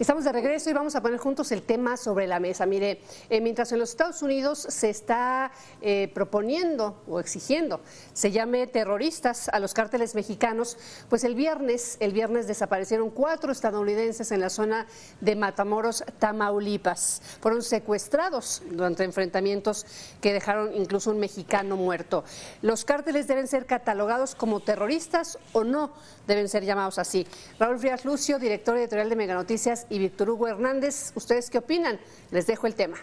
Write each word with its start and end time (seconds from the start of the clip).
Estamos 0.00 0.24
de 0.24 0.32
regreso 0.32 0.70
y 0.70 0.72
vamos 0.72 0.94
a 0.96 1.02
poner 1.02 1.18
juntos 1.18 1.52
el 1.52 1.60
tema 1.60 1.98
sobre 1.98 2.26
la 2.26 2.40
mesa. 2.40 2.64
Mire, 2.64 3.02
eh, 3.28 3.42
mientras 3.42 3.70
en 3.72 3.78
los 3.78 3.90
Estados 3.90 4.22
Unidos 4.22 4.58
se 4.58 4.88
está 4.88 5.52
eh, 5.82 6.10
proponiendo 6.14 7.02
o 7.06 7.20
exigiendo 7.20 7.82
se 8.14 8.30
llame 8.30 8.66
terroristas 8.66 9.50
a 9.50 9.58
los 9.58 9.74
cárteles 9.74 10.14
mexicanos, 10.14 10.78
pues 11.10 11.22
el 11.24 11.34
viernes, 11.34 11.98
el 12.00 12.14
viernes 12.14 12.46
desaparecieron 12.46 13.10
cuatro 13.10 13.52
estadounidenses 13.52 14.32
en 14.32 14.40
la 14.40 14.48
zona 14.48 14.86
de 15.20 15.36
Matamoros, 15.36 16.02
Tamaulipas. 16.18 17.20
Fueron 17.42 17.62
secuestrados 17.62 18.62
durante 18.70 19.04
enfrentamientos 19.04 19.84
que 20.22 20.32
dejaron 20.32 20.74
incluso 20.74 21.10
un 21.10 21.20
mexicano 21.20 21.76
muerto. 21.76 22.24
Los 22.62 22.86
cárteles 22.86 23.26
deben 23.26 23.48
ser 23.48 23.66
catalogados 23.66 24.34
como 24.34 24.60
terroristas 24.60 25.38
o 25.52 25.62
no 25.62 25.90
deben 26.26 26.48
ser 26.48 26.64
llamados 26.64 26.98
así. 26.98 27.26
Raúl 27.58 27.78
Frías 27.78 28.06
Lucio, 28.06 28.38
director 28.38 28.78
editorial 28.78 29.10
de 29.10 29.16
Mega 29.16 29.34
Noticias 29.34 29.86
y 29.90 29.98
Víctor 29.98 30.30
Hugo 30.30 30.48
Hernández. 30.48 31.12
¿Ustedes 31.14 31.50
qué 31.50 31.58
opinan? 31.58 32.00
Les 32.30 32.46
dejo 32.46 32.66
el 32.66 32.74
tema. 32.74 32.96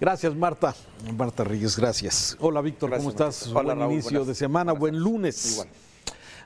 Gracias, 0.00 0.34
Marta. 0.34 0.74
Marta 1.16 1.44
Reyes, 1.44 1.76
gracias. 1.76 2.36
Hola, 2.40 2.60
Víctor, 2.60 2.94
¿cómo 2.96 3.10
estás? 3.10 3.46
Hola, 3.48 3.74
buen 3.74 3.92
inicio 3.92 4.24
de 4.24 4.34
semana, 4.34 4.72
buen 4.72 4.98
lunes. 4.98 5.52
Igual. 5.52 5.68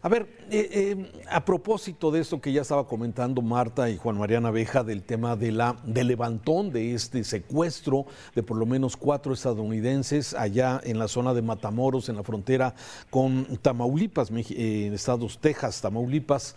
A 0.02 0.08
ver, 0.08 0.26
eh, 0.50 0.96
eh, 0.96 1.24
a 1.28 1.44
propósito 1.44 2.10
de 2.10 2.20
esto 2.20 2.40
que 2.40 2.52
ya 2.52 2.62
estaba 2.62 2.86
comentando 2.86 3.42
Marta 3.42 3.90
y 3.90 3.98
Juan 3.98 4.16
Mariana 4.16 4.48
Abeja 4.48 4.82
del 4.82 5.02
tema 5.02 5.36
de 5.36 5.52
la, 5.52 5.76
del 5.84 6.06
levantón 6.06 6.72
de 6.72 6.94
este 6.94 7.22
secuestro 7.22 8.06
de 8.34 8.42
por 8.42 8.56
lo 8.56 8.64
menos 8.64 8.96
cuatro 8.96 9.34
estadounidenses 9.34 10.32
allá 10.32 10.80
en 10.84 10.98
la 10.98 11.06
zona 11.06 11.34
de 11.34 11.42
Matamoros, 11.42 12.08
en 12.08 12.16
la 12.16 12.22
frontera 12.22 12.74
con 13.10 13.44
Tamaulipas, 13.60 14.30
eh, 14.30 14.86
en 14.86 14.94
Estados 14.94 15.38
Texas, 15.38 15.82
Tamaulipas. 15.82 16.56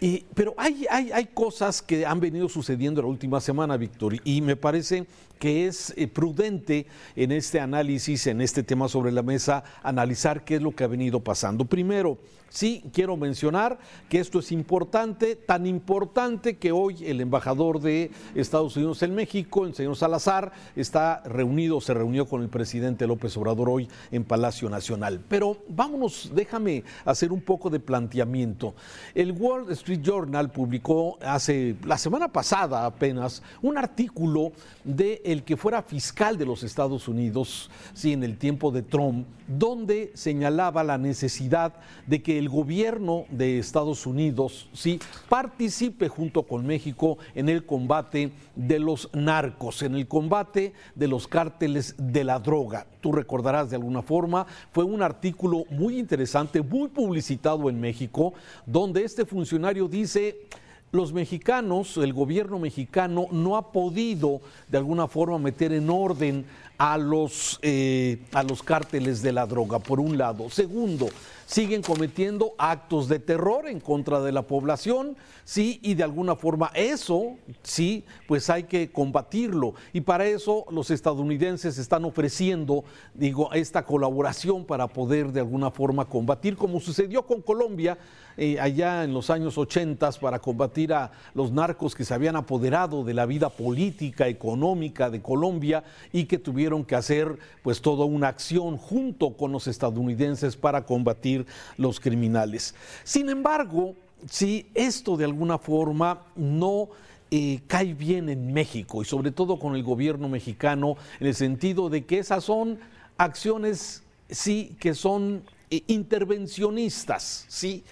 Y- 0.00 0.24
pero 0.34 0.54
hay, 0.56 0.86
hay, 0.90 1.10
hay 1.10 1.26
cosas 1.26 1.82
que 1.82 2.06
han 2.06 2.20
venido 2.20 2.48
sucediendo 2.48 3.02
la 3.02 3.08
última 3.08 3.40
semana, 3.40 3.76
Víctor, 3.76 4.14
y 4.22 4.40
me 4.40 4.54
parece 4.54 5.06
que 5.40 5.66
es 5.66 5.92
eh, 5.96 6.08
prudente 6.08 6.86
en 7.16 7.32
este 7.32 7.60
análisis, 7.60 8.26
en 8.26 8.40
este 8.40 8.62
tema 8.62 8.88
sobre 8.88 9.12
la 9.12 9.22
mesa, 9.22 9.62
analizar 9.82 10.44
qué 10.44 10.56
es 10.56 10.62
lo 10.62 10.72
que 10.72 10.84
ha 10.84 10.88
venido 10.88 11.20
pasando. 11.20 11.64
Primero, 11.64 12.18
sí, 12.48 12.82
quiero 12.92 13.16
mencionar 13.16 13.78
que 14.08 14.18
esto 14.18 14.40
es 14.40 14.50
importante, 14.50 15.36
tan 15.36 15.64
importante 15.64 16.56
que 16.56 16.72
hoy 16.72 17.04
el 17.06 17.20
embajador 17.20 17.80
de 17.80 18.10
Estados 18.34 18.76
Unidos 18.76 19.00
en 19.04 19.14
México, 19.14 19.64
el 19.64 19.76
señor 19.76 19.94
Salazar, 19.94 20.50
está 20.74 21.22
reunido, 21.24 21.80
se 21.80 21.94
reunió 21.94 22.26
con 22.26 22.42
el 22.42 22.48
presidente 22.48 23.06
López 23.06 23.36
Obrador 23.36 23.68
hoy 23.70 23.88
en 24.10 24.24
Palacio 24.24 24.68
Nacional. 24.68 25.20
Pero 25.28 25.58
vámonos, 25.68 26.32
déjame 26.34 26.82
hacer 27.04 27.30
un 27.30 27.42
poco 27.42 27.70
de 27.70 27.78
planteamiento. 27.78 28.74
El 29.14 29.30
Wall 29.30 29.70
Street 29.88 30.04
Journal 30.04 30.50
publicó 30.50 31.16
hace 31.22 31.74
la 31.82 31.96
semana 31.96 32.28
pasada 32.28 32.84
apenas 32.84 33.42
un 33.62 33.78
artículo 33.78 34.52
de 34.84 35.22
el 35.24 35.44
que 35.44 35.56
fuera 35.56 35.80
fiscal 35.80 36.36
de 36.36 36.44
los 36.44 36.62
Estados 36.62 37.08
Unidos, 37.08 37.70
sí, 37.94 38.12
en 38.12 38.22
el 38.22 38.36
tiempo 38.36 38.70
de 38.70 38.82
Trump, 38.82 39.26
donde 39.46 40.10
señalaba 40.12 40.84
la 40.84 40.98
necesidad 40.98 41.72
de 42.06 42.22
que 42.22 42.38
el 42.38 42.50
gobierno 42.50 43.24
de 43.30 43.58
Estados 43.58 44.04
Unidos 44.04 44.68
sí 44.74 45.00
participe 45.30 46.08
junto 46.08 46.42
con 46.42 46.66
México 46.66 47.16
en 47.34 47.48
el 47.48 47.64
combate 47.64 48.30
de 48.58 48.80
los 48.80 49.08
narcos, 49.14 49.82
en 49.82 49.94
el 49.94 50.08
combate 50.08 50.72
de 50.96 51.06
los 51.06 51.28
cárteles 51.28 51.94
de 51.96 52.24
la 52.24 52.40
droga. 52.40 52.86
Tú 53.00 53.12
recordarás 53.12 53.70
de 53.70 53.76
alguna 53.76 54.02
forma, 54.02 54.46
fue 54.72 54.82
un 54.82 55.00
artículo 55.00 55.64
muy 55.70 55.96
interesante, 55.96 56.60
muy 56.60 56.88
publicitado 56.88 57.70
en 57.70 57.80
México, 57.80 58.34
donde 58.66 59.04
este 59.04 59.24
funcionario 59.24 59.86
dice 59.86 60.48
los 60.90 61.12
mexicanos, 61.12 61.96
el 61.98 62.12
gobierno 62.12 62.58
mexicano 62.58 63.26
no 63.30 63.56
ha 63.56 63.70
podido 63.70 64.40
de 64.66 64.78
alguna 64.78 65.06
forma 65.06 65.38
meter 65.38 65.72
en 65.72 65.88
orden 65.88 66.44
a 66.78 66.98
los, 66.98 67.60
eh, 67.62 68.22
a 68.32 68.42
los 68.42 68.62
cárteles 68.62 69.22
de 69.22 69.32
la 69.32 69.46
droga, 69.46 69.78
por 69.78 70.00
un 70.00 70.18
lado. 70.18 70.50
Segundo, 70.50 71.08
siguen 71.48 71.80
cometiendo 71.80 72.52
actos 72.58 73.08
de 73.08 73.18
terror 73.18 73.68
en 73.68 73.80
contra 73.80 74.20
de 74.20 74.32
la 74.32 74.42
población, 74.42 75.16
sí, 75.44 75.80
y 75.82 75.94
de 75.94 76.02
alguna 76.02 76.36
forma 76.36 76.70
eso, 76.74 77.36
sí, 77.62 78.04
pues 78.26 78.50
hay 78.50 78.64
que 78.64 78.92
combatirlo. 78.92 79.72
Y 79.94 80.02
para 80.02 80.26
eso 80.26 80.66
los 80.70 80.90
estadounidenses 80.90 81.78
están 81.78 82.04
ofreciendo, 82.04 82.84
digo, 83.14 83.50
esta 83.54 83.86
colaboración 83.86 84.66
para 84.66 84.88
poder 84.88 85.32
de 85.32 85.40
alguna 85.40 85.70
forma 85.70 86.04
combatir, 86.04 86.54
como 86.54 86.80
sucedió 86.80 87.22
con 87.24 87.40
Colombia 87.40 87.96
eh, 88.36 88.60
allá 88.60 89.02
en 89.02 89.14
los 89.14 89.30
años 89.30 89.56
80 89.58 90.12
para 90.20 90.38
combatir 90.38 90.92
a 90.92 91.10
los 91.34 91.50
narcos 91.50 91.96
que 91.96 92.04
se 92.04 92.14
habían 92.14 92.36
apoderado 92.36 93.02
de 93.02 93.12
la 93.12 93.26
vida 93.26 93.48
política, 93.48 94.28
económica 94.28 95.10
de 95.10 95.20
Colombia 95.20 95.82
y 96.12 96.26
que 96.26 96.38
tuvieron 96.38 96.84
que 96.84 96.94
hacer 96.94 97.36
pues 97.62 97.82
toda 97.82 98.04
una 98.04 98.28
acción 98.28 98.76
junto 98.76 99.36
con 99.36 99.50
los 99.50 99.66
estadounidenses 99.66 100.56
para 100.56 100.86
combatir 100.86 101.37
los 101.76 102.00
criminales. 102.00 102.74
Sin 103.04 103.28
embargo, 103.28 103.94
si 104.28 104.66
esto 104.74 105.16
de 105.16 105.24
alguna 105.24 105.58
forma 105.58 106.22
no 106.36 106.88
eh, 107.30 107.60
cae 107.66 107.92
bien 107.94 108.28
en 108.28 108.52
México 108.52 109.02
y 109.02 109.04
sobre 109.04 109.30
todo 109.30 109.58
con 109.58 109.76
el 109.76 109.82
gobierno 109.82 110.28
mexicano 110.28 110.96
en 111.20 111.26
el 111.26 111.34
sentido 111.34 111.90
de 111.90 112.04
que 112.04 112.18
esas 112.18 112.44
son 112.44 112.78
acciones, 113.18 114.02
sí, 114.30 114.76
que 114.80 114.94
son 114.94 115.42
eh, 115.70 115.82
intervencionistas, 115.88 117.44
sí. 117.48 117.84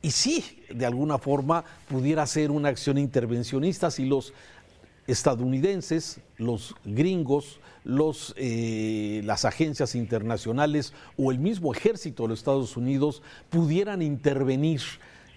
Y 0.00 0.10
sí, 0.10 0.44
de 0.68 0.84
alguna 0.84 1.18
forma 1.18 1.64
pudiera 1.88 2.26
ser 2.26 2.50
una 2.50 2.68
acción 2.68 2.98
intervencionista 2.98 3.90
si 3.90 4.04
los 4.04 4.34
estadounidenses, 5.06 6.18
los 6.36 6.74
gringos, 6.84 7.60
los, 7.84 8.34
eh, 8.36 9.20
las 9.24 9.44
agencias 9.44 9.94
internacionales 9.94 10.92
o 11.16 11.30
el 11.30 11.38
mismo 11.38 11.72
ejército 11.72 12.24
de 12.24 12.30
los 12.30 12.38
Estados 12.40 12.76
Unidos 12.76 13.22
pudieran 13.50 14.02
intervenir 14.02 14.80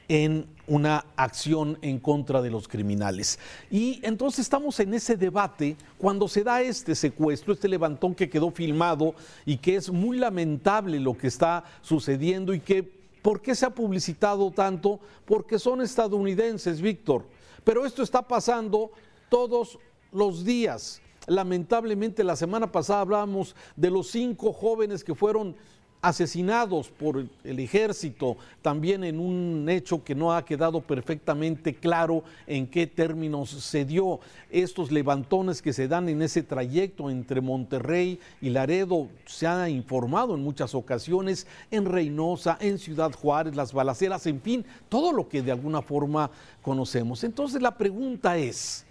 en 0.09 0.47
una 0.67 1.05
acción 1.15 1.77
en 1.81 1.99
contra 1.99 2.41
de 2.41 2.49
los 2.49 2.67
criminales. 2.67 3.39
Y 3.69 3.99
entonces 4.03 4.39
estamos 4.39 4.79
en 4.79 4.93
ese 4.93 5.17
debate 5.17 5.75
cuando 5.97 6.27
se 6.27 6.43
da 6.43 6.61
este 6.61 6.95
secuestro, 6.95 7.53
este 7.53 7.67
levantón 7.67 8.15
que 8.15 8.29
quedó 8.29 8.51
filmado 8.51 9.15
y 9.45 9.57
que 9.57 9.75
es 9.75 9.89
muy 9.89 10.17
lamentable 10.17 10.99
lo 10.99 11.17
que 11.17 11.27
está 11.27 11.63
sucediendo 11.81 12.53
y 12.53 12.59
que, 12.59 12.83
¿por 13.21 13.41
qué 13.41 13.55
se 13.55 13.65
ha 13.65 13.69
publicitado 13.69 14.51
tanto? 14.51 14.99
Porque 15.25 15.59
son 15.59 15.81
estadounidenses, 15.81 16.81
Víctor. 16.81 17.25
Pero 17.63 17.85
esto 17.85 18.01
está 18.01 18.21
pasando 18.21 18.91
todos 19.29 19.77
los 20.11 20.45
días. 20.45 21.01
Lamentablemente 21.27 22.23
la 22.23 22.35
semana 22.35 22.71
pasada 22.71 23.01
hablábamos 23.01 23.55
de 23.75 23.91
los 23.91 24.07
cinco 24.07 24.53
jóvenes 24.53 25.03
que 25.03 25.13
fueron 25.13 25.55
asesinados 26.01 26.89
por 26.89 27.25
el 27.43 27.59
ejército, 27.59 28.37
también 28.61 29.03
en 29.03 29.19
un 29.19 29.67
hecho 29.67 30.03
que 30.03 30.15
no 30.15 30.33
ha 30.33 30.45
quedado 30.45 30.79
perfectamente 30.79 31.75
claro 31.75 32.23
en 32.45 32.67
qué 32.67 32.87
términos 32.87 33.49
se 33.49 33.83
dio. 33.83 34.19
Estos 34.49 34.91
levantones 34.91 35.61
que 35.61 35.73
se 35.73 35.87
dan 35.87 36.07
en 36.07 36.21
ese 36.21 36.43
trayecto 36.43 37.09
entre 37.09 37.41
Monterrey 37.41 38.19
y 38.41 38.49
Laredo, 38.49 39.09
se 39.25 39.47
ha 39.47 39.69
informado 39.69 40.35
en 40.35 40.43
muchas 40.43 40.75
ocasiones, 40.75 41.47
en 41.71 41.85
Reynosa, 41.85 42.57
en 42.61 42.77
Ciudad 42.77 43.11
Juárez, 43.11 43.55
las 43.55 43.73
balaceras, 43.73 44.25
en 44.27 44.39
fin, 44.39 44.65
todo 44.89 45.11
lo 45.11 45.27
que 45.27 45.41
de 45.41 45.51
alguna 45.51 45.81
forma 45.81 46.29
conocemos. 46.61 47.23
Entonces 47.23 47.61
la 47.61 47.75
pregunta 47.75 48.37
es, 48.37 48.86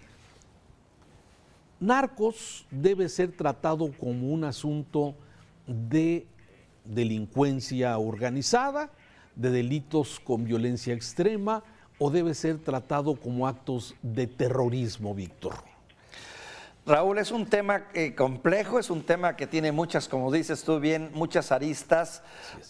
narcos 1.79 2.65
debe 2.71 3.09
ser 3.09 3.31
tratado 3.31 3.91
como 3.97 4.29
un 4.29 4.43
asunto 4.43 5.15
de 5.65 6.25
delincuencia 6.85 7.97
organizada, 7.97 8.91
de 9.35 9.51
delitos 9.51 10.19
con 10.19 10.43
violencia 10.43 10.93
extrema, 10.93 11.63
o 11.99 12.09
debe 12.09 12.33
ser 12.33 12.57
tratado 12.59 13.15
como 13.15 13.47
actos 13.47 13.95
de 14.01 14.27
terrorismo, 14.27 15.13
Víctor? 15.13 15.76
Raúl, 16.87 17.17
es 17.17 17.31
un 17.31 17.45
tema 17.47 17.87
eh, 17.93 18.15
complejo, 18.15 18.79
es 18.79 18.89
un 18.89 19.03
tema 19.03 19.35
que 19.35 19.45
tiene 19.45 19.73
muchas, 19.73 20.07
como 20.07 20.31
dices 20.31 20.63
tú 20.63 20.79
bien, 20.79 21.11
muchas 21.13 21.51
aristas, 21.51 22.23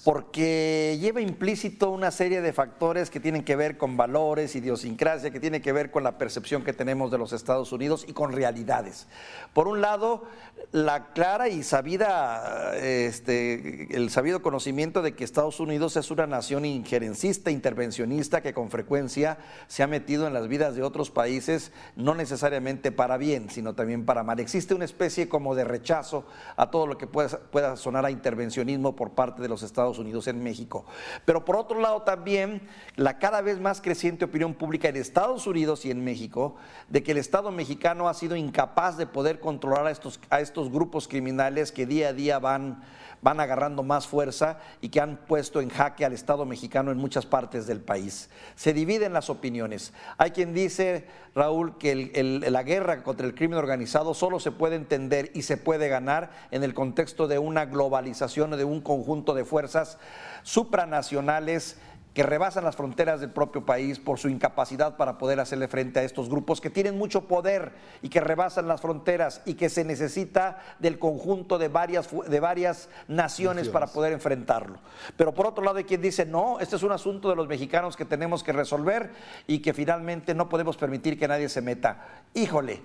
porque 0.04 0.98
lleva 1.00 1.22
implícito 1.22 1.92
una 1.92 2.10
serie 2.10 2.42
de 2.42 2.52
factores 2.52 3.12
que 3.12 3.20
tienen 3.20 3.44
que 3.44 3.56
ver 3.56 3.78
con 3.78 3.96
valores, 3.96 4.56
idiosincrasia, 4.56 5.30
que 5.30 5.40
tiene 5.40 5.62
que 5.62 5.72
ver 5.72 5.92
con 5.92 6.04
la 6.04 6.18
percepción 6.18 6.64
que 6.64 6.74
tenemos 6.74 7.12
de 7.12 7.20
los 7.20 7.32
Estados 7.32 7.72
Unidos 7.72 8.06
y 8.08 8.14
con 8.14 8.32
realidades. 8.32 9.06
Por 9.54 9.68
un 9.68 9.82
lado, 9.82 10.24
la 10.72 11.14
clara 11.14 11.48
y 11.50 11.62
sabida, 11.62 12.76
este, 12.76 13.96
el 13.96 14.10
sabido 14.10 14.42
conocimiento 14.42 15.04
de 15.04 15.14
que 15.14 15.26
Estados 15.26 15.60
Unidos 15.60 15.96
es 15.96 16.10
una 16.10 16.26
nación 16.26 16.66
injerencista, 16.66 17.52
intervencionista, 17.52 18.42
que 18.42 18.56
con 18.56 18.72
frecuencia 18.72 19.38
se 19.68 19.84
ha 19.84 19.88
metido 19.88 20.26
en 20.26 20.34
las 20.34 20.48
vidas 20.48 20.76
de 20.76 20.82
otros 20.82 21.12
países, 21.12 21.72
no 21.96 22.16
necesariamente 22.16 22.92
para 22.92 23.18
bien, 23.18 23.52
sino 23.52 23.76
también 23.76 24.07
para. 24.08 24.26
Existe 24.42 24.74
una 24.74 24.86
especie 24.86 25.30
como 25.30 25.54
de 25.54 25.64
rechazo 25.64 26.26
a 26.56 26.72
todo 26.72 26.88
lo 26.88 26.98
que 26.98 27.06
pueda, 27.06 27.76
sonar 27.76 28.06
a 28.06 28.10
intervencionismo 28.10 28.96
por 28.96 29.12
parte 29.12 29.44
de 29.44 29.50
los 29.50 29.62
Estados 29.62 30.00
Unidos 30.00 30.28
en 30.28 30.42
México. 30.42 30.86
Pero 31.26 31.46
por 31.46 31.58
otro 31.58 31.80
lado 31.80 32.02
también 32.02 32.62
la 32.96 33.20
cada 33.20 33.42
vez 33.42 33.60
más 33.60 33.82
creciente 33.82 34.26
opinión 34.26 34.56
pública 34.56 34.88
en 34.90 34.96
Estados 34.96 35.46
Unidos 35.46 35.86
y 35.86 35.92
en 35.92 36.04
México 36.04 36.56
de 36.90 37.04
que 37.04 37.12
el 37.12 37.18
Estado 37.18 37.52
mexicano 37.52 38.10
ha 38.10 38.14
sido 38.16 38.36
incapaz 38.36 38.98
de 38.98 39.06
poder 39.06 39.40
controlar 39.40 39.86
a 40.30 40.40
estos 40.40 40.72
grupos 40.72 41.08
criminales 41.08 41.72
que 41.72 41.86
día 41.86 42.10
a 42.10 42.14
día 42.14 42.40
van 42.40 42.82
van 43.22 43.40
agarrando 43.40 43.84
más 43.84 44.08
fuerza 44.08 44.60
y 44.82 44.90
que 44.90 45.02
han 45.02 45.18
puesto 45.18 45.62
en 45.62 45.70
jaque 45.70 46.06
al 46.06 46.14
Estado 46.14 46.46
mexicano 46.46 46.92
en 46.92 46.98
muchas 46.98 47.26
partes 47.26 47.68
del 47.68 47.82
país. 47.82 48.30
Se 48.56 48.74
dividen 48.74 49.14
las 49.14 49.30
opiniones. 49.30 49.94
Hay 50.18 50.32
quien 50.32 50.54
dice, 50.54 51.08
Raúl, 51.36 51.78
que 51.78 52.42
la 52.50 52.64
guerra 52.64 53.04
contra 53.04 53.26
el 53.26 53.36
crimen 53.36 53.60
organizado 53.60 54.14
solo 54.14 54.40
se 54.40 54.52
puede 54.52 54.76
entender 54.76 55.32
y 55.34 55.44
se 55.44 55.58
puede 55.58 55.90
ganar 55.90 56.32
en 56.52 56.64
el 56.64 56.74
contexto 56.74 57.28
de 57.28 57.40
una 57.40 57.66
globalización 57.66 58.54
o 58.54 58.58
de 58.58 58.64
un 58.64 58.82
conjunto 58.82 59.34
de 59.34 59.46
fuerzas 59.46 59.98
supranacionales 60.44 61.78
que 62.18 62.24
rebasan 62.24 62.64
las 62.64 62.76
fronteras 62.76 63.22
del 63.22 63.30
propio 63.30 63.64
país 63.64 64.00
por 64.00 64.18
su 64.18 64.28
incapacidad 64.28 64.98
para 64.98 65.20
poder 65.20 65.40
hacerle 65.40 65.68
frente 65.68 66.00
a 66.00 66.04
estos 66.04 66.30
grupos 66.30 66.60
que 66.60 66.72
tienen 66.72 66.98
mucho 66.98 67.28
poder 67.28 67.74
y 68.02 68.10
que 68.10 68.22
rebasan 68.22 68.68
las 68.68 68.82
fronteras 68.82 69.44
y 69.46 69.54
que 69.54 69.70
se 69.70 69.86
necesita 69.86 70.58
del 70.80 70.98
conjunto 70.98 71.60
de 71.60 71.68
varias, 71.68 72.10
de 72.28 72.40
varias 72.40 72.90
naciones, 73.08 73.70
para 73.70 73.86
poder 73.86 74.14
enfrentarlo. 74.14 74.80
Pero 75.16 75.36
por 75.36 75.46
otro 75.46 75.64
lado 75.64 75.78
hay 75.78 75.84
quien 75.84 76.02
dice, 76.02 76.26
no, 76.26 76.60
este 76.60 76.78
es 76.78 76.82
un 76.82 76.92
asunto 76.92 77.30
de 77.30 77.36
los 77.36 77.48
mexicanos 77.48 77.96
que 77.96 78.04
tenemos 78.04 78.44
que 78.44 78.52
resolver 78.52 79.12
y 79.46 79.60
que 79.60 79.76
finalmente 79.76 80.34
no 80.34 80.50
podemos 80.50 80.76
permitir 80.76 81.20
que 81.20 81.28
nadie 81.28 81.50
se 81.50 81.62
meta. 81.62 82.04
Híjole 82.34 82.82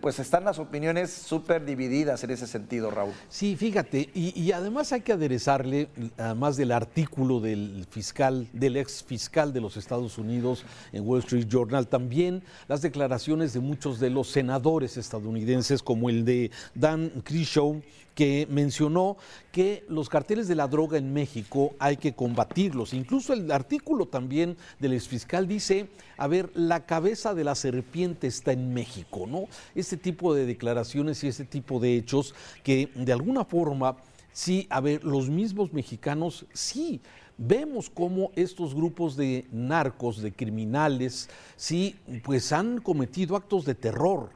pues 0.00 0.20
están 0.20 0.44
las 0.44 0.58
opiniones 0.58 1.12
súper 1.12 1.64
divididas 1.64 2.22
en 2.24 2.30
ese 2.30 2.46
sentido, 2.46 2.90
Raúl. 2.90 3.12
Sí, 3.28 3.56
fíjate, 3.56 4.08
y, 4.14 4.52
además 4.52 4.92
hay 4.92 5.00
que 5.00 5.12
aderezarle, 5.12 5.88
además 6.16 6.56
del 6.56 6.72
artículo 6.72 7.40
del 7.40 7.84
fiscal, 7.90 8.48
del 8.52 8.76
ex 8.76 9.02
fiscal 9.02 9.52
de 9.52 9.60
los 9.60 9.76
Estados 9.76 10.18
Unidos 10.18 10.64
en 10.92 11.06
Wall 11.06 11.20
Street 11.20 11.46
Journal, 11.48 11.88
también 11.88 12.42
las 12.68 12.80
declaraciones 12.80 13.52
de 13.52 13.60
muchos 13.60 13.98
de 13.98 14.10
los 14.10 14.28
senadores 14.28 14.96
estadounidenses, 14.96 15.82
como 15.82 16.08
el 16.08 16.24
de 16.24 16.50
Dan 16.74 17.10
Crenshaw, 17.24 17.82
que 18.14 18.46
mencionó 18.50 19.16
que 19.52 19.84
los 19.88 20.08
carteles 20.08 20.48
de 20.48 20.54
la 20.54 20.68
droga 20.68 20.98
en 20.98 21.12
México 21.12 21.74
hay 21.78 21.96
que 21.96 22.14
combatirlos. 22.14 22.94
Incluso 22.94 23.32
el 23.32 23.50
artículo 23.50 24.06
también 24.06 24.56
del 24.78 24.92
exfiscal 24.92 25.48
dice, 25.48 25.88
a 26.16 26.26
ver, 26.26 26.50
la 26.54 26.86
cabeza 26.86 27.34
de 27.34 27.44
la 27.44 27.54
serpiente 27.54 28.26
está 28.26 28.52
en 28.52 28.72
México, 28.72 29.26
¿no? 29.26 29.44
Este 29.74 29.96
tipo 29.96 30.34
de 30.34 30.46
declaraciones 30.46 31.22
y 31.24 31.28
este 31.28 31.44
tipo 31.44 31.80
de 31.80 31.96
hechos 31.96 32.34
que 32.62 32.88
de 32.94 33.12
alguna 33.12 33.44
forma, 33.44 33.96
sí, 34.32 34.66
a 34.70 34.80
ver, 34.80 35.04
los 35.04 35.28
mismos 35.28 35.72
mexicanos 35.72 36.46
sí 36.52 37.00
vemos 37.36 37.90
cómo 37.90 38.30
estos 38.36 38.74
grupos 38.74 39.16
de 39.16 39.46
narcos, 39.50 40.22
de 40.22 40.32
criminales, 40.32 41.28
sí, 41.56 41.96
pues 42.22 42.52
han 42.52 42.80
cometido 42.80 43.36
actos 43.36 43.64
de 43.64 43.74
terror. 43.74 44.30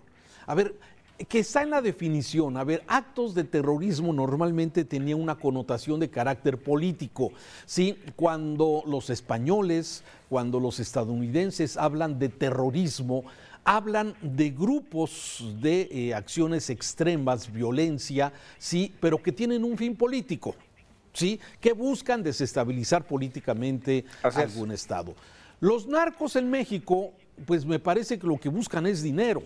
A 0.46 0.54
ver, 0.54 0.75
que 1.26 1.40
está 1.40 1.62
en 1.62 1.70
la 1.70 1.82
definición. 1.82 2.56
A 2.56 2.64
ver, 2.64 2.84
actos 2.86 3.34
de 3.34 3.44
terrorismo 3.44 4.12
normalmente 4.12 4.84
tenía 4.84 5.16
una 5.16 5.34
connotación 5.34 5.98
de 5.98 6.10
carácter 6.10 6.58
político. 6.58 7.32
¿sí? 7.66 7.98
Cuando 8.14 8.82
los 8.86 9.10
españoles, 9.10 10.04
cuando 10.28 10.60
los 10.60 10.78
estadounidenses 10.78 11.76
hablan 11.76 12.18
de 12.18 12.28
terrorismo, 12.28 13.24
hablan 13.64 14.14
de 14.22 14.50
grupos 14.50 15.44
de 15.60 15.88
eh, 15.90 16.14
acciones 16.14 16.70
extremas, 16.70 17.52
violencia, 17.52 18.32
sí, 18.56 18.94
pero 19.00 19.22
que 19.22 19.32
tienen 19.32 19.64
un 19.64 19.76
fin 19.76 19.94
político, 19.96 20.54
sí, 21.12 21.38
que 21.60 21.72
buscan 21.72 22.22
desestabilizar 22.22 23.06
políticamente 23.06 24.04
algún 24.22 24.70
estado. 24.70 25.14
Los 25.60 25.86
narcos 25.86 26.36
en 26.36 26.48
México, 26.48 27.12
pues 27.44 27.66
me 27.66 27.78
parece 27.78 28.18
que 28.18 28.26
lo 28.26 28.38
que 28.38 28.48
buscan 28.48 28.86
es 28.86 29.02
dinero. 29.02 29.42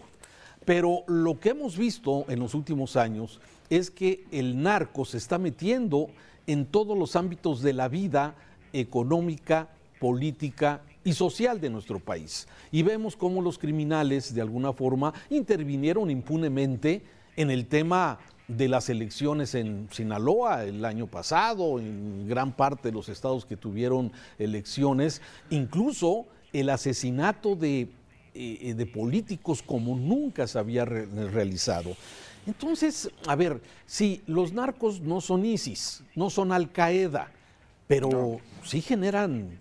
Pero 0.64 1.04
lo 1.06 1.40
que 1.40 1.50
hemos 1.50 1.76
visto 1.76 2.24
en 2.28 2.40
los 2.40 2.54
últimos 2.54 2.96
años 2.96 3.40
es 3.70 3.90
que 3.90 4.24
el 4.30 4.62
narco 4.62 5.04
se 5.04 5.18
está 5.18 5.38
metiendo 5.38 6.08
en 6.46 6.66
todos 6.66 6.96
los 6.96 7.16
ámbitos 7.16 7.62
de 7.62 7.72
la 7.72 7.88
vida 7.88 8.34
económica, 8.72 9.68
política 10.00 10.82
y 11.04 11.12
social 11.12 11.60
de 11.60 11.70
nuestro 11.70 11.98
país. 11.98 12.46
Y 12.70 12.82
vemos 12.82 13.16
cómo 13.16 13.40
los 13.42 13.58
criminales 13.58 14.34
de 14.34 14.40
alguna 14.40 14.72
forma 14.72 15.12
intervinieron 15.30 16.10
impunemente 16.10 17.02
en 17.36 17.50
el 17.50 17.66
tema 17.66 18.18
de 18.48 18.68
las 18.68 18.88
elecciones 18.88 19.54
en 19.54 19.88
Sinaloa 19.90 20.64
el 20.64 20.84
año 20.84 21.06
pasado, 21.06 21.78
en 21.78 22.28
gran 22.28 22.52
parte 22.52 22.88
de 22.88 22.94
los 22.94 23.08
estados 23.08 23.46
que 23.46 23.56
tuvieron 23.56 24.12
elecciones, 24.38 25.22
incluso 25.50 26.26
el 26.52 26.68
asesinato 26.68 27.56
de 27.56 27.88
eh, 28.34 28.74
de 28.74 28.86
políticos 28.86 29.62
como 29.62 29.96
nunca 29.96 30.46
se 30.46 30.58
había 30.58 30.84
realizado. 30.84 31.96
Entonces, 32.46 33.10
a 33.26 33.36
ver, 33.36 33.60
sí, 33.86 34.22
los 34.26 34.52
narcos 34.52 35.00
no 35.00 35.20
son 35.20 35.44
ISIS, 35.44 36.02
no 36.16 36.28
son 36.28 36.50
Al 36.50 36.72
Qaeda, 36.72 37.30
pero 37.86 38.40
sí 38.64 38.80
generan 38.80 39.58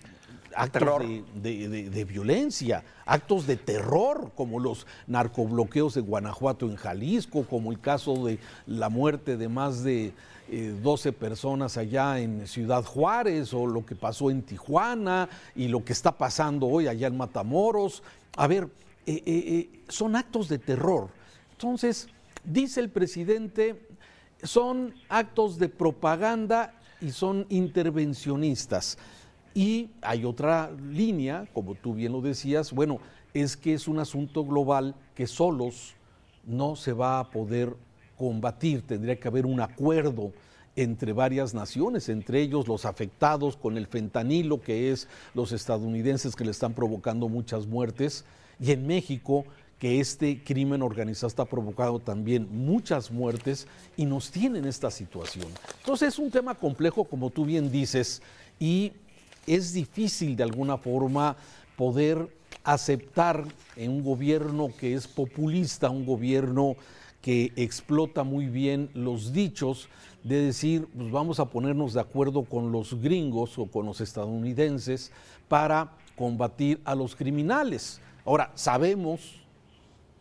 actos 0.55 1.01
de, 1.35 2.05
violencia, 2.07 2.83
actos 3.05 3.47
de 3.47 3.57
terror, 3.57 4.31
como 4.35 4.59
los 4.59 4.87
narcobloqueos 5.07 5.93
de 5.93 6.01
Guanajuato 6.01 6.67
en 6.67 6.75
Jalisco, 6.75 7.45
como 7.49 7.71
el 7.71 7.79
caso 7.79 8.25
de 8.25 8.39
la 8.65 8.89
muerte 8.89 9.37
de 9.37 9.49
más 9.49 9.83
de 9.83 10.13
12 10.49 11.09
eh, 11.09 11.11
personas 11.13 11.77
allá 11.77 12.19
en 12.19 12.47
Ciudad 12.47 12.83
Juárez, 12.83 13.53
o 13.53 13.67
lo 13.67 13.85
que 13.85 13.95
pasó 13.95 14.31
en 14.31 14.41
Tijuana, 14.41 15.29
y 15.55 15.67
lo 15.67 15.83
que 15.83 15.93
está 15.93 16.17
pasando 16.17 16.67
hoy 16.67 16.87
allá 16.87 17.07
en 17.07 17.17
Matamoros, 17.17 18.03
a 18.37 18.47
ver, 18.47 18.69
eh, 19.05 19.23
eh, 19.25 19.43
eh, 19.47 19.83
son 19.89 20.15
actos 20.15 20.47
de 20.47 20.59
terror. 20.59 21.09
Entonces, 21.53 22.07
dice 22.43 22.79
el 22.79 22.89
presidente, 22.89 23.87
son 24.43 24.93
actos 25.09 25.57
de 25.57 25.69
propaganda 25.69 26.73
y 27.01 27.11
son 27.11 27.47
intervencionistas. 27.49 28.97
Y 29.53 29.89
hay 30.01 30.25
otra 30.25 30.71
línea, 30.89 31.47
como 31.53 31.75
tú 31.75 31.93
bien 31.93 32.11
lo 32.11 32.21
decías, 32.21 32.71
bueno, 32.71 32.99
es 33.33 33.57
que 33.57 33.73
es 33.73 33.87
un 33.87 33.99
asunto 33.99 34.45
global 34.45 34.95
que 35.15 35.27
solos 35.27 35.93
no 36.45 36.75
se 36.75 36.93
va 36.93 37.19
a 37.19 37.29
poder 37.29 37.75
combatir, 38.17 38.81
tendría 38.81 39.19
que 39.19 39.27
haber 39.27 39.45
un 39.45 39.61
acuerdo 39.61 40.31
entre 40.75 41.11
varias 41.11 41.53
naciones, 41.53 42.07
entre 42.07 42.41
ellos 42.41 42.67
los 42.67 42.85
afectados 42.85 43.57
con 43.57 43.77
el 43.77 43.87
fentanilo, 43.87 44.61
que 44.61 44.91
es 44.91 45.07
los 45.33 45.51
estadounidenses 45.51 46.35
que 46.35 46.45
le 46.45 46.51
están 46.51 46.73
provocando 46.73 47.27
muchas 47.27 47.67
muertes, 47.67 48.23
y 48.59 48.71
en 48.71 48.87
México, 48.87 49.45
que 49.79 49.99
este 49.99 50.43
crimen 50.43 50.83
organizado 50.83 51.27
está 51.27 51.45
provocando 51.45 51.97
también 51.97 52.47
muchas 52.51 53.09
muertes 53.09 53.67
y 53.97 54.05
nos 54.05 54.29
tiene 54.29 54.59
en 54.59 54.65
esta 54.65 54.91
situación. 54.91 55.47
Entonces 55.79 56.09
es 56.09 56.19
un 56.19 56.29
tema 56.29 56.53
complejo, 56.53 57.03
como 57.03 57.31
tú 57.31 57.45
bien 57.45 57.71
dices, 57.71 58.21
y 58.59 58.93
es 59.47 59.73
difícil 59.73 60.35
de 60.35 60.43
alguna 60.43 60.77
forma 60.77 61.35
poder 61.75 62.35
aceptar 62.63 63.45
en 63.75 63.91
un 63.91 64.03
gobierno 64.03 64.69
que 64.79 64.93
es 64.93 65.07
populista, 65.07 65.89
un 65.89 66.05
gobierno 66.05 66.75
que 67.21 67.53
explota 67.55 68.23
muy 68.23 68.47
bien 68.47 68.89
los 68.93 69.31
dichos 69.31 69.87
de 70.23 70.41
decir, 70.41 70.87
pues 70.95 71.11
vamos 71.11 71.39
a 71.39 71.45
ponernos 71.45 71.93
de 71.93 72.01
acuerdo 72.01 72.43
con 72.43 72.71
los 72.71 73.01
gringos 73.01 73.57
o 73.57 73.65
con 73.67 73.85
los 73.85 74.01
estadounidenses 74.01 75.11
para 75.47 75.91
combatir 76.15 76.81
a 76.83 76.95
los 76.95 77.15
criminales. 77.15 78.01
Ahora, 78.25 78.51
sabemos 78.55 79.41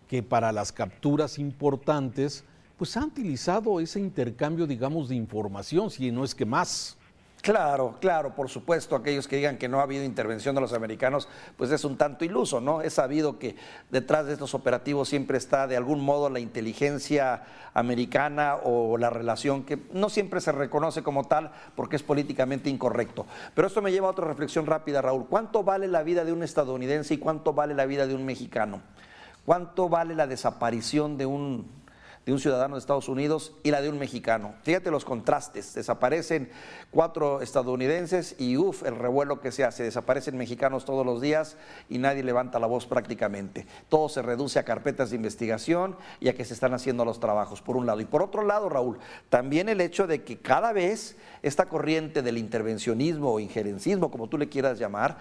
que 0.09 0.23
para 0.23 0.53
las 0.53 0.73
capturas 0.73 1.39
importantes, 1.39 2.45
pues 2.77 2.97
ha 2.97 3.05
utilizado 3.05 3.79
ese 3.79 4.01
intercambio, 4.01 4.67
digamos, 4.67 5.09
de 5.09 5.15
información, 5.15 5.91
si 5.91 6.11
no 6.11 6.25
es 6.25 6.35
que 6.35 6.47
más. 6.47 6.97
Claro, 7.43 7.97
claro, 8.01 8.35
por 8.35 8.51
supuesto, 8.51 8.95
aquellos 8.95 9.27
que 9.27 9.37
digan 9.37 9.57
que 9.57 9.69
no 9.69 9.81
ha 9.81 9.85
habido 9.85 10.05
intervención 10.05 10.55
de 10.55 10.61
los 10.61 10.75
americanos, 10.75 11.27
pues 11.57 11.71
es 11.71 11.85
un 11.85 11.97
tanto 11.97 12.27
iluso, 12.27 12.61
¿no? 12.61 12.83
Es 12.83 12.95
sabido 12.95 13.39
que 13.39 13.57
detrás 13.91 14.27
de 14.27 14.35
estos 14.35 14.55
operativos 14.55 15.09
siempre 15.09 15.39
está 15.39 15.67
de 15.67 15.77
algún 15.77 16.05
modo 16.05 16.29
la 16.29 16.39
inteligencia 16.39 17.45
americana 17.73 18.57
o 18.63 18.99
la 18.99 19.09
relación 19.09 19.63
que 19.63 19.79
no 19.93 20.11
siempre 20.11 20.43
se 20.43 20.53
reconoce 20.53 21.03
como 21.03 21.25
tal 21.25 21.53
porque 21.77 21.97
es 21.97 22.03
políticamente 22.03 22.69
incorrecto. 22.69 23.25
Pero 23.55 23.69
esto 23.69 23.81
me 23.81 23.93
lleva 23.93 24.09
a 24.09 24.11
otra 24.11 24.27
reflexión 24.27 24.67
rápida, 24.67 25.01
Raúl. 25.01 25.27
¿Cuánto 25.27 25.65
vale 25.65 25.89
la 25.89 26.03
vida 26.03 26.25
de 26.25 26.33
un 26.33 26.43
estadounidense 26.43 27.15
y 27.15 27.19
cuánto 27.19 27.55
vale 27.55 27.75
la 27.75 27.87
vida 27.87 28.07
de 28.07 28.15
un 28.15 28.27
mexicano? 28.27 28.83
¿Cuánto 29.47 29.89
vale 29.89 30.15
la 30.15 30.27
desaparición 30.27 31.17
de 31.17 31.25
un 31.25 31.80
de 32.27 32.33
un 32.33 32.39
ciudadano 32.39 32.75
de 32.75 32.81
Estados 32.81 33.09
Unidos 33.09 33.55
y 33.63 33.71
la 33.71 33.81
de 33.81 33.89
un 33.89 33.99
mexicano. 33.99 34.55
Fíjate 34.63 34.91
los 34.91 35.05
contrastes, 35.05 35.75
desaparecen 35.75 36.51
cuatro 36.91 37.41
estadounidenses 37.41 38.37
y 38.39 38.57
uff, 38.57 38.83
el 38.85 38.97
revuelo 38.97 39.41
que 39.41 39.53
se 39.53 39.65
hace, 39.65 39.83
desaparecen 39.83 40.37
mexicanos 40.37 40.85
todos 40.85 41.07
los 41.07 41.21
días 41.21 41.57
y 41.89 41.99
nadie 41.99 42.23
levanta 42.23 42.59
la 42.59 42.67
voz 42.67 42.87
prácticamente. 42.87 43.67
Todo 43.89 44.09
se 44.09 44.23
reduce 44.23 44.59
a 44.59 44.65
carpetas 44.65 45.11
de 45.11 45.17
investigación 45.17 45.97
y 46.21 46.29
a 46.29 46.35
que 46.35 46.45
se 46.45 46.55
están 46.55 46.75
haciendo 46.75 47.05
los 47.05 47.21
trabajos, 47.21 47.63
por 47.63 47.77
un 47.77 47.87
lado. 47.87 48.01
Y 48.01 48.05
por 48.05 48.23
otro 48.23 48.45
lado, 48.45 48.69
Raúl, 48.69 48.99
también 49.31 49.69
el 49.69 49.81
hecho 49.81 50.07
de 50.07 50.23
que 50.23 50.39
cada 50.39 50.73
vez 50.73 51.17
esta 51.43 51.67
corriente 51.67 52.23
del 52.23 52.37
intervencionismo 52.37 53.33
o 53.33 53.41
injerencismo, 53.41 54.11
como 54.11 54.29
tú 54.29 54.37
le 54.37 54.49
quieras 54.49 54.79
llamar, 54.79 55.19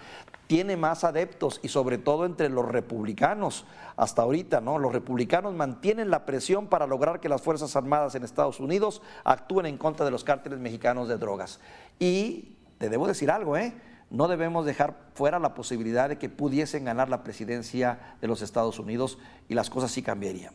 tiene 0.48 0.76
más 0.78 1.04
adeptos 1.04 1.60
y 1.64 1.70
sobre 1.70 1.98
todo 1.98 2.26
entre 2.26 2.50
los 2.50 2.68
republicanos. 2.68 3.66
Hasta 3.96 4.24
ahorita, 4.24 4.62
¿no? 4.62 4.80
Los 4.80 4.94
republicanos 4.94 5.54
mantienen 5.54 6.10
la 6.10 6.26
presión 6.26 6.68
para 6.68 6.88
lograr 6.90 7.20
que 7.20 7.30
las 7.30 7.42
Fuerzas 7.42 7.76
Armadas 7.76 8.16
en 8.16 8.24
Estados 8.24 8.60
Unidos 8.60 9.02
actúen 9.24 9.66
en 9.66 9.78
contra 9.78 10.06
de 10.06 10.12
los 10.12 10.24
cárteles 10.24 10.60
mexicanos 10.60 11.08
de 11.08 11.18
drogas. 11.18 11.60
Y 12.00 12.56
te 12.78 12.90
debo 12.90 13.08
decir 13.08 13.32
algo, 13.32 13.56
¿eh? 13.58 13.74
No 14.10 14.28
debemos 14.28 14.66
dejar 14.66 14.96
fuera 15.14 15.38
la 15.38 15.54
posibilidad 15.54 16.10
de 16.10 16.18
que 16.18 16.30
pudiesen 16.30 16.86
ganar 16.86 17.10
la 17.10 17.24
presidencia 17.24 18.16
de 18.22 18.28
los 18.28 18.42
Estados 18.42 18.80
Unidos 18.80 19.20
y 19.48 19.54
las 19.54 19.70
cosas 19.70 19.92
sí 19.92 20.02
cambiarían. 20.02 20.54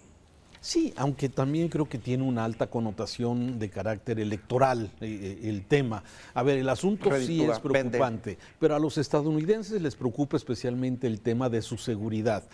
Sí, 0.64 0.94
aunque 0.96 1.28
también 1.28 1.68
creo 1.68 1.86
que 1.86 1.98
tiene 1.98 2.22
una 2.22 2.42
alta 2.42 2.68
connotación 2.68 3.58
de 3.58 3.68
carácter 3.68 4.18
electoral 4.18 4.90
eh, 5.02 5.38
eh, 5.44 5.50
el 5.50 5.66
tema. 5.66 6.02
A 6.32 6.42
ver, 6.42 6.56
el 6.56 6.70
asunto 6.70 7.10
sí 7.20 7.42
es 7.42 7.60
preocupante, 7.60 8.38
pero 8.58 8.74
a 8.74 8.78
los 8.78 8.96
estadounidenses 8.96 9.82
les 9.82 9.94
preocupa 9.94 10.38
especialmente 10.38 11.06
el 11.06 11.20
tema 11.20 11.50
de 11.50 11.60
su 11.60 11.76
seguridad. 11.76 12.44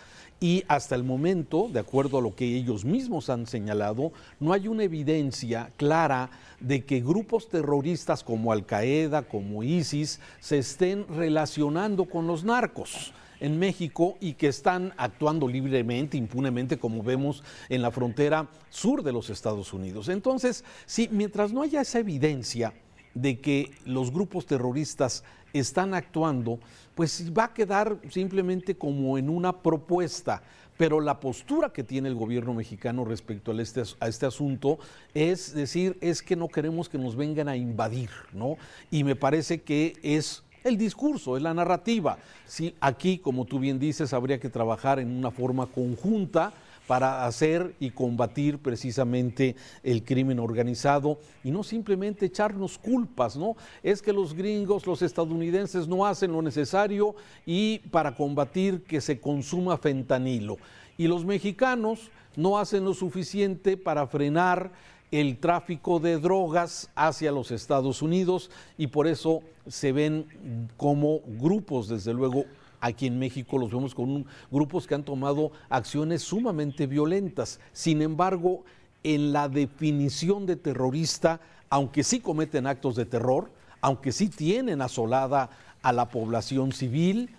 Y 0.42 0.64
hasta 0.68 0.94
el 0.94 1.04
momento, 1.04 1.68
de 1.70 1.80
acuerdo 1.80 2.16
a 2.16 2.22
lo 2.22 2.34
que 2.34 2.46
ellos 2.46 2.86
mismos 2.86 3.28
han 3.28 3.46
señalado, 3.46 4.10
no 4.40 4.54
hay 4.54 4.68
una 4.68 4.84
evidencia 4.84 5.70
clara 5.76 6.30
de 6.60 6.86
que 6.86 7.00
grupos 7.00 7.50
terroristas 7.50 8.24
como 8.24 8.50
Al 8.50 8.64
Qaeda, 8.64 9.22
como 9.22 9.62
ISIS, 9.62 10.18
se 10.40 10.58
estén 10.58 11.06
relacionando 11.08 12.06
con 12.06 12.26
los 12.26 12.42
narcos 12.42 13.12
en 13.38 13.58
México 13.58 14.16
y 14.18 14.32
que 14.32 14.48
están 14.48 14.94
actuando 14.96 15.46
libremente, 15.46 16.16
impunemente, 16.16 16.78
como 16.78 17.02
vemos 17.02 17.42
en 17.68 17.82
la 17.82 17.90
frontera 17.90 18.48
sur 18.70 19.02
de 19.02 19.12
los 19.12 19.28
Estados 19.28 19.74
Unidos. 19.74 20.08
Entonces, 20.08 20.64
sí, 20.86 21.08
mientras 21.12 21.52
no 21.52 21.60
haya 21.60 21.82
esa 21.82 21.98
evidencia 21.98 22.72
de 23.14 23.40
que 23.40 23.70
los 23.84 24.12
grupos 24.12 24.46
terroristas 24.46 25.24
están 25.52 25.94
actuando, 25.94 26.58
pues 26.94 27.32
va 27.36 27.44
a 27.44 27.54
quedar 27.54 27.98
simplemente 28.10 28.76
como 28.76 29.18
en 29.18 29.28
una 29.28 29.62
propuesta. 29.62 30.42
Pero 30.76 31.00
la 31.00 31.20
postura 31.20 31.70
que 31.70 31.84
tiene 31.84 32.08
el 32.08 32.14
gobierno 32.14 32.54
mexicano 32.54 33.04
respecto 33.04 33.52
a 33.52 33.60
este, 33.60 33.82
a 34.00 34.08
este 34.08 34.24
asunto 34.24 34.78
es 35.12 35.52
decir, 35.52 35.98
es 36.00 36.22
que 36.22 36.36
no 36.36 36.48
queremos 36.48 36.88
que 36.88 36.96
nos 36.96 37.16
vengan 37.16 37.48
a 37.48 37.56
invadir, 37.56 38.08
¿no? 38.32 38.56
Y 38.90 39.04
me 39.04 39.14
parece 39.14 39.60
que 39.60 39.98
es 40.02 40.42
el 40.64 40.78
discurso, 40.78 41.36
es 41.36 41.42
la 41.42 41.52
narrativa. 41.52 42.18
Si 42.46 42.74
aquí, 42.80 43.18
como 43.18 43.44
tú 43.44 43.58
bien 43.58 43.78
dices, 43.78 44.14
habría 44.14 44.40
que 44.40 44.48
trabajar 44.48 44.98
en 44.98 45.10
una 45.10 45.30
forma 45.30 45.66
conjunta 45.66 46.54
para 46.90 47.24
hacer 47.24 47.76
y 47.78 47.90
combatir 47.90 48.58
precisamente 48.58 49.54
el 49.84 50.02
crimen 50.02 50.40
organizado 50.40 51.20
y 51.44 51.52
no 51.52 51.62
simplemente 51.62 52.26
echarnos 52.26 52.78
culpas, 52.78 53.36
¿no? 53.36 53.54
Es 53.84 54.02
que 54.02 54.12
los 54.12 54.34
gringos, 54.34 54.88
los 54.88 55.00
estadounidenses 55.00 55.86
no 55.86 56.04
hacen 56.04 56.32
lo 56.32 56.42
necesario 56.42 57.14
y 57.46 57.78
para 57.92 58.16
combatir 58.16 58.82
que 58.82 59.00
se 59.00 59.20
consuma 59.20 59.78
fentanilo. 59.78 60.56
Y 60.98 61.06
los 61.06 61.24
mexicanos 61.24 62.10
no 62.34 62.58
hacen 62.58 62.84
lo 62.84 62.92
suficiente 62.92 63.76
para 63.76 64.08
frenar 64.08 64.72
el 65.12 65.38
tráfico 65.38 66.00
de 66.00 66.18
drogas 66.18 66.90
hacia 66.96 67.30
los 67.30 67.52
Estados 67.52 68.02
Unidos 68.02 68.50
y 68.76 68.88
por 68.88 69.06
eso 69.06 69.42
se 69.68 69.92
ven 69.92 70.68
como 70.76 71.20
grupos, 71.20 71.86
desde 71.86 72.12
luego 72.12 72.46
aquí 72.80 73.06
en 73.06 73.18
México 73.18 73.58
los 73.58 73.70
vemos 73.70 73.94
con 73.94 74.26
grupos 74.50 74.86
que 74.86 74.94
han 74.94 75.04
tomado 75.04 75.52
acciones 75.68 76.22
sumamente 76.22 76.86
violentas. 76.86 77.60
Sin 77.72 78.02
embargo, 78.02 78.64
en 79.02 79.32
la 79.32 79.48
definición 79.48 80.46
de 80.46 80.56
terrorista, 80.56 81.40
aunque 81.68 82.02
sí 82.02 82.20
cometen 82.20 82.66
actos 82.66 82.96
de 82.96 83.06
terror, 83.06 83.50
aunque 83.80 84.12
sí 84.12 84.28
tienen 84.28 84.82
asolada 84.82 85.50
a 85.82 85.92
la 85.92 86.08
población 86.08 86.72
civil, 86.72 87.30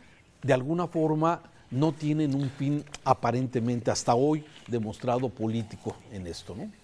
de 0.41 0.53
alguna 0.53 0.87
forma 0.87 1.43
no 1.69 1.91
tienen 1.91 2.35
un 2.35 2.49
fin 2.49 2.83
aparentemente 3.03 3.91
hasta 3.91 4.15
hoy 4.15 4.43
demostrado 4.67 5.29
político 5.29 5.95
en 6.11 6.27
esto, 6.27 6.55
¿no? 6.55 6.80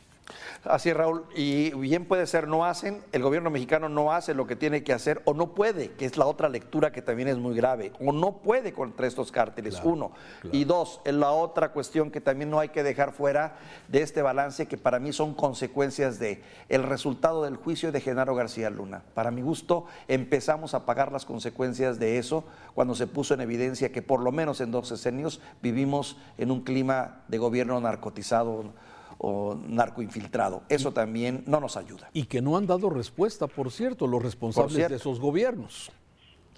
Así 0.64 0.90
es, 0.90 0.98
Raúl. 0.98 1.24
Y 1.36 1.72
bien 1.72 2.06
puede 2.06 2.28
ser, 2.28 2.48
no 2.48 2.66
hacen, 2.66 3.04
el 3.12 3.22
gobierno 3.22 3.50
mexicano 3.50 3.90
no 3.90 4.12
hace 4.12 4.34
lo 4.34 4.48
que 4.48 4.56
tiene 4.56 4.84
que 4.84 4.94
hacer 4.94 5.22
o 5.26 5.34
no 5.34 5.54
puede, 5.54 5.92
que 5.92 6.06
es 6.06 6.18
la 6.18 6.26
otra 6.26 6.50
lectura 6.50 6.92
que 6.92 7.02
también 7.02 7.30
es 7.30 7.38
muy 7.38 7.56
grave, 7.56 7.94
o 8.00 8.12
no 8.12 8.38
puede 8.38 8.74
contra 8.74 9.08
estos 9.08 9.32
cárteles, 9.32 9.80
uno. 9.84 10.12
Y 10.52 10.66
dos, 10.66 11.02
es 11.06 11.14
la 11.14 11.32
otra 11.32 11.72
cuestión 11.72 12.12
que 12.12 12.22
también 12.22 12.50
no 12.50 12.60
hay 12.60 12.70
que 12.70 12.84
dejar 12.84 13.14
fuera 13.14 13.58
de 13.88 14.02
este 14.02 14.22
balance, 14.22 14.68
que 14.68 14.78
para 14.78 15.00
mí 15.00 15.14
son 15.14 15.34
consecuencias 15.34 16.20
de 16.20 16.44
el 16.70 16.84
resultado 16.84 17.44
del 17.44 17.56
juicio 17.56 17.92
de 17.92 18.02
Genaro 18.02 18.36
García 18.36 18.70
Luna. 18.70 19.04
Para 19.14 19.32
mi 19.32 19.42
gusto, 19.42 19.86
empezamos 20.08 20.74
a 20.74 20.86
pagar 20.86 21.12
las 21.12 21.26
consecuencias 21.26 22.00
de 22.00 22.18
eso 22.18 22.44
cuando 22.74 22.96
se 22.96 23.08
puso 23.08 23.34
en 23.34 23.42
evidencia 23.42 23.92
que 23.92 24.02
por 24.02 24.22
lo 24.22 24.32
menos 24.32 24.62
en 24.62 24.72
dos 24.72 24.88
sesenios 24.88 25.42
vivimos 25.62 26.18
en 26.38 26.52
un 26.52 26.62
clima 26.62 27.24
de 27.28 27.38
gobierno 27.38 27.80
narcotizado 27.80 28.74
o 29.18 29.56
narcoinfiltrado. 29.68 30.64
Eso 30.70 30.94
también 30.94 31.44
no 31.48 31.60
nos 31.60 31.78
ayuda. 31.78 32.10
Y 32.14 32.26
que 32.26 32.42
no 32.42 32.58
han 32.58 32.68
dado 32.68 32.90
respuesta, 32.90 33.48
por 33.48 33.72
cierto, 33.72 34.08
los 34.08 34.22
responsables 34.22 34.90
de 34.90 34.96
esos 34.96 35.20
gobiernos. 35.20 35.92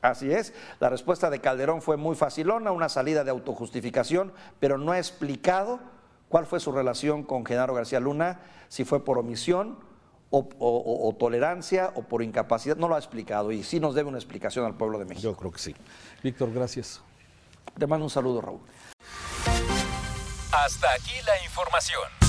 Así 0.01 0.31
es, 0.31 0.53
la 0.79 0.89
respuesta 0.89 1.29
de 1.29 1.39
Calderón 1.39 1.81
fue 1.81 1.97
muy 1.97 2.15
facilona, 2.15 2.71
una 2.71 2.87
salida 2.87 3.23
de 3.23 3.31
autojustificación, 3.31 4.31
pero 4.59 4.77
no 4.77 4.93
ha 4.93 4.97
explicado 4.97 5.79
cuál 6.29 6.45
fue 6.45 6.59
su 6.59 6.71
relación 6.71 7.23
con 7.23 7.45
Genaro 7.45 7.73
García 7.73 7.99
Luna, 7.99 8.39
si 8.69 8.85
fue 8.85 9.03
por 9.03 9.17
omisión 9.17 9.77
o, 10.31 11.15
tolerancia 11.19 11.91
o 11.95 12.03
por 12.03 12.21
incapacidad, 12.23 12.77
no 12.77 12.87
lo 12.87 12.95
ha 12.95 12.99
explicado 12.99 13.51
y 13.51 13.63
sí 13.63 13.79
nos 13.79 13.95
debe 13.95 14.09
una 14.09 14.19
explicación 14.19 14.65
al 14.65 14.75
pueblo 14.75 14.99
de 14.99 15.05
México. 15.05 15.23
Yo 15.23 15.35
creo 15.35 15.51
que 15.51 15.59
sí. 15.59 15.75
Víctor, 16.23 16.53
gracias. 16.53 17.01
Te 17.77 17.87
mando 17.87 18.05
un 18.05 18.11
saludo, 18.11 18.41
Raúl. 18.41 18.59
Hasta 20.51 20.91
aquí 20.93 21.13
la 21.25 21.43
información. 21.43 22.28